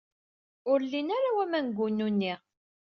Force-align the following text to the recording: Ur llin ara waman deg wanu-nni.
Ur 0.71 0.79
llin 0.85 1.09
ara 1.17 1.29
waman 1.35 1.65
deg 1.69 1.77
wanu-nni. 1.79 2.33